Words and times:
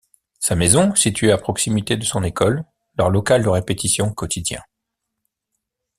Sa 0.39 0.55
maison, 0.55 0.95
située 0.95 1.31
à 1.31 1.37
proximité 1.37 1.95
de 1.95 2.03
son 2.03 2.23
école, 2.23 2.65
leur 2.97 3.11
local 3.11 3.43
de 3.43 3.49
répétition 3.49 4.11
quotidien. 4.11 4.63